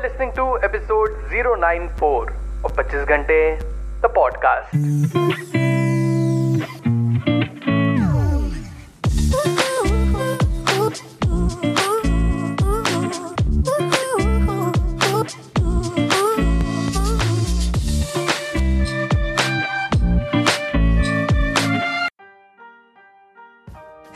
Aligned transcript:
are 0.00 0.08
listening 0.08 0.32
to 0.32 0.58
episode 0.62 1.10
094 1.30 2.32
of 2.64 2.72
25 2.74 3.08
घंटे 3.08 3.40
the 4.02 4.12
podcast. 4.18 5.69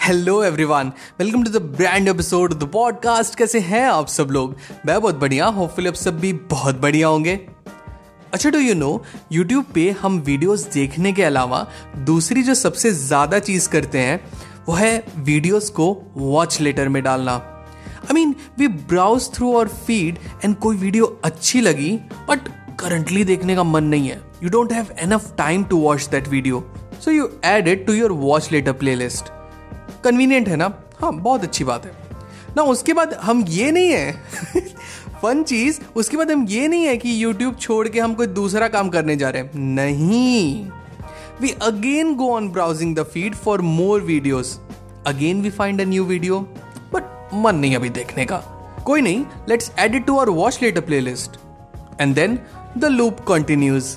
Hello 0.04 0.42
everyone 0.44 0.90
welcome 1.18 1.42
to 1.44 1.50
the 1.50 1.60
brand 1.76 2.08
episode 2.08 2.52
the 2.54 2.64
podcast 2.72 3.34
कैसे 3.34 3.58
हैं 3.58 3.84
आप 3.88 4.06
सब 4.06 4.30
लोग? 4.30 4.54
मैं 4.86 5.00
बहुत 5.00 5.18
बढ़िया 5.18 5.46
होपफुली 5.48 5.88
आप 5.88 5.94
सब 5.94 6.18
भी 6.20 6.32
बहुत 6.50 6.80
बढ़िया 6.80 7.08
होंगे। 7.08 7.34
अच्छा 8.32 8.50
डू 8.50 8.58
यू 8.58 8.74
नो 8.74 9.02
यूट्यूब 9.32 9.64
पे 9.74 9.88
हम 10.00 10.18
वीडियोस 10.26 10.66
देखने 10.72 11.12
के 11.12 11.22
अलावा 11.22 11.66
दूसरी 12.06 12.42
जो 12.42 12.54
सबसे 12.54 12.90
ज़्यादा 12.92 13.38
चीज़ 13.38 13.68
करते 13.68 13.98
हैं, 13.98 14.20
वो 14.68 14.74
है 14.74 15.04
वीडियोस 15.18 15.70
को 15.70 15.86
वॉच 16.16 16.60
लेटर 16.60 16.88
में 16.88 17.02
डालना। 17.02 17.32
I 17.32 18.14
mean 18.14 18.34
we 18.58 18.68
browse 18.68 19.30
through 19.34 19.54
our 19.56 19.68
feed 19.86 20.18
and 20.44 20.56
कोई 20.56 20.76
वीडियो 20.76 21.06
अच्छी 21.24 21.60
लगी 21.60 21.90
बट 22.28 22.48
करंटली 22.80 23.24
देखने 23.24 23.56
का 23.56 23.64
मन 23.64 23.84
नहीं 23.84 24.08
है। 24.08 24.20
You 24.42 24.50
don't 24.50 24.72
have 24.72 24.94
enough 24.98 25.32
time 25.38 25.64
to 25.64 25.78
watch 25.78 26.08
that 26.10 26.28
video 26.28 26.64
so 27.04 27.10
you 27.10 27.30
add 27.44 27.68
it 27.68 27.86
to 27.86 27.92
your 27.92 28.12
watch 28.12 28.52
later 28.52 28.72
playlist 28.96 29.32
convenient 30.04 30.48
है 30.48 30.56
ना? 30.56 30.72
हाँ 31.00 31.12
बहुत 31.12 31.42
अच्छी 31.42 31.64
बात 31.64 31.84
है। 31.86 31.92
ना, 32.56 32.62
उसके 32.62 32.92
बाद 32.92 33.12
हम 33.22 33.44
ये 33.48 33.70
नहीं 33.70 33.90
है। 33.90 34.12
फन 35.22 35.42
चीज़, 35.42 35.80
उसके 35.96 36.16
बाद 36.16 36.30
हम 36.30 36.46
ये 36.48 36.68
नहीं 36.68 36.84
है 36.84 36.96
कि 36.96 37.22
यूट्यूब 37.24 37.56
छोड़ 37.56 37.88
के 37.88 38.00
हम 38.00 38.14
कोई 38.14 38.26
दूसरा 38.26 38.68
काम 38.68 38.88
करने 38.88 39.16
जा 39.16 39.30
रहे 39.30 39.42
हैं। 39.42 39.50
नहीं। 39.74 40.70
We 41.40 41.50
again 41.62 42.14
go 42.14 42.30
on 42.32 42.48
browsing 42.48 42.94
the 42.96 43.02
feed 43.04 43.34
for 43.34 43.60
more 43.60 44.00
videos 44.02 44.58
again 45.06 45.42
we 45.42 45.50
find 45.50 45.80
a 45.80 45.84
new 45.84 46.04
video 46.04 46.40
but 46.94 47.30
मन 47.34 47.56
नहीं 47.56 47.76
अभी 47.76 47.88
देखने 47.90 48.24
का। 48.24 48.36
कोई 48.86 49.00
नहीं 49.00 49.24
let's 49.48 49.70
add 49.78 49.94
it 49.94 50.06
to 50.06 50.16
our 50.16 50.30
watch 50.30 50.58
later 50.62 50.80
playlist 51.00 51.38
and 52.00 52.14
then 52.14 52.38
the 52.78 52.84
loop 52.84 53.20
continues 53.28 53.96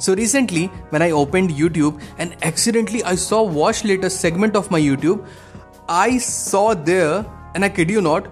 So 0.00 0.14
recently, 0.14 0.66
when 0.90 1.02
I 1.02 1.10
opened 1.10 1.50
YouTube 1.50 2.00
and 2.18 2.36
accidentally 2.42 3.02
I 3.04 3.14
saw 3.14 3.42
watch 3.42 3.84
later 3.84 4.10
segment 4.10 4.56
of 4.56 4.70
my 4.70 4.80
YouTube, 4.80 5.26
I 5.88 6.18
saw 6.18 6.74
there, 6.74 7.24
and 7.54 7.64
I 7.64 7.68
kid 7.68 7.90
you 7.90 8.00
not, 8.00 8.28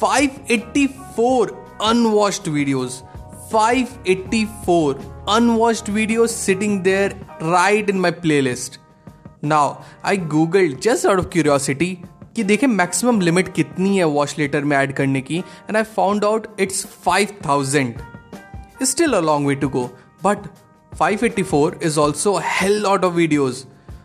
584 0.00 1.56
unwatched 1.80 2.44
videos. 2.44 3.02
584 3.50 4.98
unwatched 5.26 5.86
videos 5.86 6.28
sitting 6.28 6.82
there 6.82 7.12
right 7.40 7.88
in 7.88 7.98
my 7.98 8.10
playlist. 8.10 8.78
Now, 9.40 9.82
I 10.02 10.16
googled 10.16 10.80
just 10.80 11.06
out 11.06 11.18
of 11.18 11.30
curiosity 11.30 11.96
कि 12.36 12.42
देखें 12.44 12.66
maximum 12.66 13.20
limit 13.20 13.52
कितनी 13.54 13.96
है 13.98 14.04
watch 14.04 14.34
later 14.38 14.64
में 14.64 14.76
add 14.76 14.92
करने 14.96 15.20
की 15.20 15.38
and 15.38 15.76
I 15.76 15.82
found 15.82 16.24
out 16.24 16.46
it's 16.60 16.86
5000 17.06 18.84
still 18.86 19.12
a 19.12 19.20
long 19.20 19.46
way 19.48 19.54
to 19.62 19.68
go 19.68 19.82
but 20.24 20.46
584 21.01 21.77
is 21.81 21.97
also 21.97 22.31
a 22.37 22.41
hell 22.41 22.75
lot 22.85 23.03
of 23.03 23.15
videos. 23.17 23.55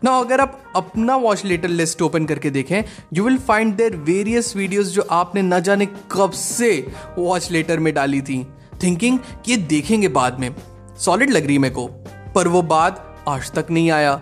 ना 0.04 0.10
अगर 0.18 0.40
आप 0.40 0.60
अपना 0.76 1.16
वॉच 1.16 1.44
लेटर 1.44 1.68
लिस्ट 1.68 2.02
ओपन 2.02 2.26
करके 2.26 2.50
देखें 2.50 2.82
you 3.14 3.24
will 3.24 3.38
find 3.38 3.74
there 3.74 3.96
various 3.96 4.56
videos 4.56 4.86
जो 4.86 5.02
आपने 5.10 5.42
न 5.42 5.60
जाने 5.60 5.86
कब 5.86 6.30
से 6.30 6.70
वॉच 7.18 7.50
लेटर 7.50 7.78
में 7.78 7.94
डाली 7.94 8.20
थी। 8.20 8.46
थिंकिंग 8.82 9.18
ये 9.48 9.56
देखेंगे 9.56 10.08
बाद 10.08 10.40
में। 10.40 10.54
सॉलिड 10.98 11.30
लग 11.30 11.46
रही 11.46 11.58
मेरे 11.58 11.74
को। 11.74 11.86
पर 12.34 12.48
वो 12.48 12.62
बाद 12.62 13.16
आज 13.28 13.50
तक 13.52 13.66
नहीं 13.70 13.90
आया। 13.90 14.14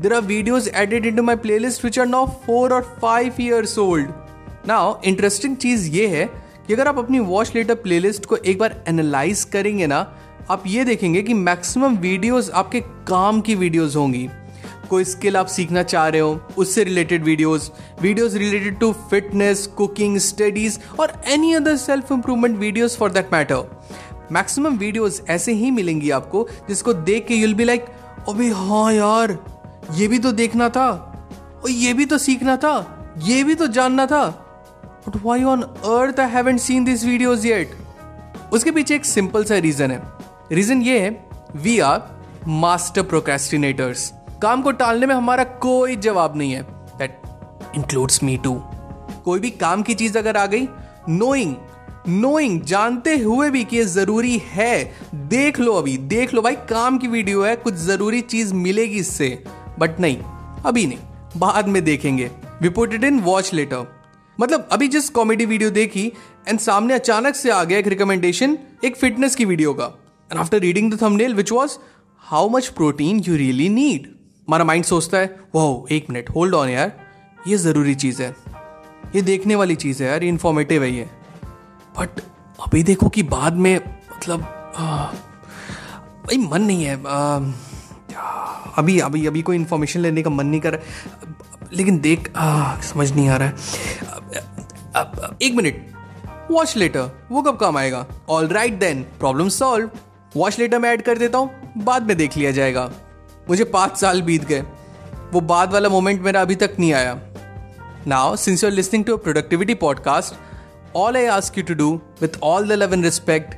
There 0.00 0.14
are 0.14 0.20
videos 0.20 0.68
added 0.74 1.06
into 1.16 1.22
my 1.22 1.36
playlist 1.58 1.84
which 1.84 1.98
are 1.98 2.06
now 2.06 2.26
four 2.46 2.72
or 2.72 2.98
five 3.02 3.32
years 3.40 3.78
old 3.78 4.10
now 4.68 5.00
interesting 5.04 5.56
चीज़ 5.56 5.90
ये 5.90 6.06
है 6.06 6.24
कि 6.66 6.74
अगर 6.74 6.88
आप 6.88 6.98
अपनी 6.98 7.18
वॉच 7.18 7.52
लेटर 7.54 7.74
प्लेलिस्ट 7.74 8.26
को 8.26 8.36
एक 8.36 8.58
बार 8.58 8.84
एनालाइज 8.88 9.44
करेंगे 9.44 9.86
ना 9.86 10.18
आप 10.50 10.62
ये 10.66 10.84
देखेंगे 10.84 11.20
कि 11.22 11.34
मैक्सिमम 11.34 11.96
वीडियोस 11.98 12.50
आपके 12.50 12.80
काम 13.08 13.40
की 13.40 13.54
वीडियोस 13.54 13.94
होंगी। 13.96 14.28
कोई 14.90 15.04
स्किल 15.04 15.36
आप 15.36 15.46
सीखना 15.46 15.82
चाह 15.82 16.06
रहे 16.08 16.20
हो, 16.20 16.40
उससे 16.58 16.84
related 16.84 17.24
videos 17.24 17.70
videos 18.02 18.34
related 18.34 18.78
to 18.80 18.92
fitness 19.10 19.66
cooking 19.76 20.18
studies 20.18 20.78
और 21.00 21.12
any 21.28 21.52
other 21.54 21.76
self 21.76 22.12
improvement 22.12 22.56
videos 22.58 22.96
for 22.96 23.12
that 23.12 23.32
matter 23.32 23.64
maximum 24.32 24.76
videos 24.78 25.20
ऐसे 25.28 25.52
ही 25.52 25.70
मिलेंगी 25.70 26.10
आपको, 26.10 26.46
जिसको 26.68 26.92
देख 26.92 27.26
के 27.26 27.34
यूल 27.34 27.54
बी 27.54 27.64
लाइक 27.64 27.86
अभी 28.28 28.50
हाँ 28.50 28.92
यार, 28.92 29.38
ये 29.94 30.08
भी 30.08 30.18
तो 30.18 30.32
देखना 30.32 30.68
था, 30.68 30.88
और 31.64 31.70
ये 31.70 31.92
भी 31.92 32.04
तो 32.04 32.18
सीखना 32.18 32.56
था, 32.56 33.14
ये 33.24 33.42
भी 33.44 33.54
तो 33.54 33.66
जानना 33.68 34.06
था। 34.06 34.26
But 35.08 35.20
why 35.24 35.42
on 35.44 35.62
earth 35.62 36.20
I 36.20 36.30
haven't 36.30 36.60
seen 36.60 36.84
this 36.84 37.04
videos 37.04 37.44
yet 37.44 37.76
उसके 38.52 38.70
पीछे 38.70 38.94
एक 38.94 39.04
सिंपल 39.04 39.44
सा 39.44 39.56
रीजन 39.58 39.90
है। 39.90 40.15
रीजन 40.52 40.82
ये 40.82 40.98
है 41.00 41.10
वी 41.56 41.78
आर 41.80 42.00
मास्टर 42.48 43.02
प्रोकेस्टिनेटर्स 43.02 44.12
काम 44.42 44.62
को 44.62 44.70
टालने 44.72 45.06
में 45.06 45.14
हमारा 45.14 45.44
कोई 45.44 45.96
जवाब 45.96 46.36
नहीं 46.36 46.52
है। 46.52 46.62
दैट 46.98 47.20
इंक्लूड्स 47.76 48.22
मी 48.22 48.36
टू 48.36 48.54
कोई 49.24 49.40
भी 49.40 49.50
काम 49.50 49.82
की 49.82 49.94
चीज़ 49.94 50.18
अगर 50.18 50.36
आ 50.36 50.46
गई 50.46 50.68
नोइंग 51.08 51.54
नोइंग 52.08 52.60
जानते 52.62 53.16
हुए 53.18 53.48
भी 53.50 53.64
कि 53.64 53.76
ये 53.76 53.84
ज़रूरी 53.84 54.36
है, 54.46 54.92
देख 55.14 55.58
लो 55.60 55.72
अभी, 55.72 55.96
देख 55.98 56.34
लो 56.34 56.42
भाई, 56.42 56.56
काम 56.70 56.98
की 56.98 57.08
वीडियो 57.08 57.42
है, 57.44 57.56
कुछ 57.56 57.74
ज़रूरी 57.74 58.20
चीज़ 58.20 58.54
मिलेगी 58.54 58.98
इससे। 58.98 59.28
बट 59.78 60.00
नहीं, 60.00 60.18
अभी 60.66 60.86
नहीं, 60.86 60.98
बाद 61.36 61.68
में 61.68 61.82
देखेंगे। 61.84 62.30
इट 62.62 63.04
इन 63.04 63.20
वॉच 63.20 63.52
लेटर 63.54 63.86
मतलब 64.38 64.68
अभी 64.72 64.88
जिस 64.88 65.10
कॉमेडी 65.10 65.44
वीडियो 65.44 65.70
देखी 65.70 66.06
एंड 66.48 66.58
सामने 66.60 66.94
अचानक 66.94 67.34
से 67.34 67.50
आ 67.50 67.62
गया 67.64 67.78
एक 67.78 67.86
रिकमेंडेशन 67.86 68.58
एक 68.84 68.96
फिटनेस 68.96 69.34
की 69.34 69.44
वीडियो 69.44 69.72
का। 69.74 69.92
And 70.30 70.40
after 70.40 70.58
reading 70.58 70.92
the 70.92 71.02
thumbnail 71.02 71.34
which 71.34 71.52
was 71.52 71.76
how 72.24 72.48
much 72.48 72.68
protein 72.68 73.22
you 73.26 73.36
really 73.36 73.68
need 73.68 74.06
हमारा 74.48 74.64
माइंड 74.64 74.84
सोचता 74.84 75.18
है 75.18 75.26
वो 75.54 75.86
एक 75.90 76.10
मिनट 76.10 76.30
होल्ड 76.30 76.54
ऑन 76.54 76.68
यार 76.68 76.92
ये 77.48 77.56
ज़रूरी 77.56 77.94
चीज़ 77.94 78.22
है। 78.22 78.34
ये 79.14 79.22
देखने 79.22 79.54
वाली 79.54 79.74
चीज़ 79.76 80.02
है 80.02 80.08
यार 80.08 80.24
इन्फॉर्मेटिव 80.24 80.82
है 80.82 80.90
ये। 80.90 81.08
बट 81.98 82.20
अभी 82.66 82.82
देखो 82.82 83.08
कि 83.08 83.22
बाद 83.22 83.56
में 83.56 83.76
मतलब 83.76 84.40
भाई 86.26 86.38
मन 86.38 86.62
नहीं 86.62 86.84
है 86.84 86.94
आ, 87.06 87.36
अभी 88.78 88.98
अभी 89.00 89.26
अभी 89.26 89.42
कोई 89.42 89.56
इन्फॉर्मेशन 89.56 90.00
लेने 90.00 90.22
का 90.22 90.30
मन 90.30 90.46
नहीं 90.46 90.60
कर 90.60 90.72
रहा 90.72 91.68
लेकिन 91.72 91.98
देख 92.00 92.30
आ, 92.36 92.80
समझ 92.80 93.10
नहीं 93.12 93.28
आ 93.28 93.36
रहा 93.36 93.48
है। 93.48 93.54
एक 95.42 95.54
मिनट 95.54 95.86
वॉच 96.50 96.76
लेटर 96.76 97.10
वो 97.30 97.42
कब 97.42 97.56
काम 97.56 97.76
आएगा? 97.76 98.06
All 98.28 98.48
right 98.48 98.78
then 98.80 99.02
problem 99.18 99.48
solve 99.48 99.90
watch 100.36 100.58
later 100.58 100.78
में 100.78 100.88
ऐड 100.88 101.02
कर 101.02 101.18
देता 101.18 101.38
हूँ, 101.38 101.50
बाद 101.78 102.06
में 102.06 102.16
देख 102.16 102.36
लिया 102.36 102.50
जाएगा। 102.50 102.90
मुझे 103.48 103.64
पाँच 103.64 103.96
साल 103.96 104.22
बीत 104.22 104.44
गए। 104.44 104.60
वो 105.32 105.40
बाद 105.40 105.72
वाला 105.72 105.88
मोमेंट 105.88 106.20
मेरा 106.22 106.40
अभी 106.40 106.54
तक 106.54 106.76
नहीं 106.78 106.92
आया। 106.92 107.18
Now 108.06 108.36
since 108.36 108.64
you 108.64 108.70
are 108.70 108.74
listening 108.74 109.04
to 109.04 109.16
a 109.16 109.22
productivity 109.22 109.74
podcast 109.74 110.34
all 110.96 111.16
I 111.16 111.26
ask 111.26 111.58
you 111.58 111.64
to 111.64 111.74
do 111.74 112.00
with 112.22 112.38
all 112.42 112.68
the 112.68 112.72
love 112.72 112.94
and 112.94 113.04
respect 113.04 113.54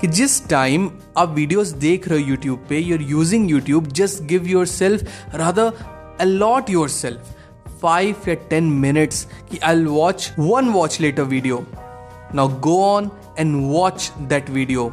कि 0.00 0.06
जिस 0.08 0.48
टाइम 0.48 0.90
आप 1.16 1.28
वीडियोस 1.28 1.68
देख 1.68 2.08
रहे 2.08 2.22
हो 2.22 2.28
यूट्यूब 2.28 2.64
पे 2.68 2.78
you're 2.78 3.02
using 3.02 3.50
YouTube 3.50 3.86
just 3.86 4.22
give 4.22 4.46
yourself 4.66 5.34
rather 5.34 5.72
allot 6.20 6.70
yourself 6.88 7.34
five 7.82 8.28
या 8.28 8.34
ten 8.50 8.64
minutes 8.80 9.24
कि 9.50 9.58
I 9.58 9.84
watch 9.84 10.32
one 10.38 10.68
watch 10.68 11.00
later 11.00 11.22
video 11.22 11.64
now 12.34 12.48
go 12.60 12.82
on 12.84 13.10
and 13.38 13.72
watch 13.72 14.12
that 14.18 14.50
video 14.50 14.92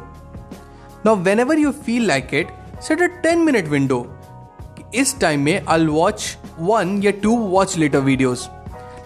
Now, 1.02 1.14
whenever 1.14 1.56
you 1.56 1.72
feel 1.72 2.02
like 2.02 2.34
it, 2.34 2.48
set 2.78 3.00
a 3.00 3.08
10 3.22 3.44
minute 3.44 3.68
window. 3.74 4.00
इस 4.94 5.14
time 5.20 5.40
में 5.40 5.66
I 5.68 5.86
watch 5.86 6.36
one 6.58 7.00
या 7.02 7.10
two 7.22 7.36
watch 7.36 7.76
later 7.78 7.98
videos 7.98 8.48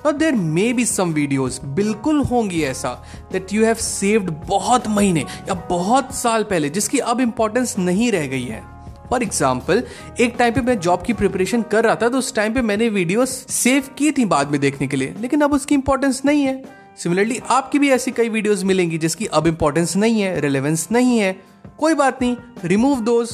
Now 0.06 0.12
there 0.22 0.36
may 0.56 0.66
be 0.78 0.86
some 0.90 1.12
videos 1.14 1.58
बिल्कुल 1.76 2.20
होंगी 2.24 2.62
ऐसा 2.62 2.92
that 3.32 3.54
you 3.56 3.62
have 3.64 3.84
saved 3.84 4.32
बहुत 4.48 4.88
महीने 4.88 5.20
या 5.20 5.54
बहुत 5.70 6.14
साल 6.14 6.42
पहले 6.42 6.70
जिसकी 6.70 6.98
अब 6.98 7.20
इंपॉर्टेंस 7.20 7.78
नहीं 7.78 8.10
रह 8.12 8.26
गई 8.26 8.44
है. 8.44 8.62
फॉर 9.10 9.22
एग्ज़ाम्पल 9.22 9.82
एक 10.20 10.34
टाइम 10.38 10.54
पे 10.54 10.60
मैं 10.60 10.78
जॉब 10.80 11.02
की 11.02 11.12
प्रिपरेशन 11.12 11.62
कर 11.62 11.84
रहा 11.84 11.96
था 12.02 12.08
तो 12.08 12.18
उस 12.18 12.34
टाइम 12.34 12.54
पे 12.54 12.62
मैंने 12.62 12.88
वीडियोस 12.88 13.30
सेव 13.50 13.88
की 13.98 14.12
थी 14.12 14.24
बाद 14.24 14.50
में 14.50 14.60
देखने 14.60 14.86
के 14.86 14.96
लिए 14.96 15.14
लेकिन 15.20 15.40
अब 15.40 15.52
उसकी 15.52 15.74
इंपॉर्टेंस 15.74 16.22
नहीं 16.24 16.42
है. 16.42 16.62
सिमिलरली 16.98 17.40
आपकी 17.50 17.78
भी 17.78 17.90
ऐसी 17.90 18.10
कई 18.10 18.28
वीडियोस 18.28 18.64
मिलेंगी 18.64 18.98
जिसकी 18.98 19.26
अब 19.26 19.46
इंपॉर्टेंस 19.46 19.96
नहीं 19.96 20.20
है 20.20 20.40
रिलेवेंस 20.40 20.88
नहीं 20.92 21.18
है. 21.18 21.53
कोई 21.84 21.94
बात 21.94 22.22
नहीं 22.22 22.36
remove 22.64 23.00
those 23.00 23.30